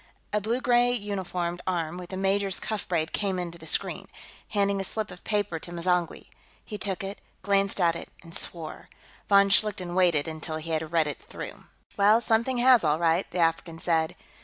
A 0.33 0.41
blue 0.41 0.61
gray 0.61 0.91
uniformed 0.93 1.61
arm, 1.67 1.95
with 1.99 2.11
a 2.11 2.17
major's 2.17 2.59
cuff 2.59 2.87
braid, 2.87 3.13
came 3.13 3.37
into 3.37 3.59
the 3.59 3.67
screen, 3.67 4.07
handing 4.49 4.81
a 4.81 4.83
slip 4.83 5.11
of 5.11 5.23
paper 5.23 5.59
to 5.59 5.71
M'zangwe; 5.71 6.25
he 6.65 6.79
took 6.79 7.03
it, 7.03 7.21
glanced 7.43 7.79
at 7.79 7.95
it, 7.95 8.09
and 8.23 8.33
swore. 8.35 8.89
Von 9.29 9.49
Schlichten 9.49 9.93
waited 9.93 10.27
until 10.27 10.55
he 10.57 10.71
had 10.71 10.91
read 10.91 11.05
it 11.05 11.21
through. 11.21 11.65
"Well, 11.97 12.19
something 12.19 12.57
has, 12.57 12.83
all 12.83 12.97
right," 12.97 13.29
the 13.29 13.37
African 13.37 13.77
said. 13.77 14.15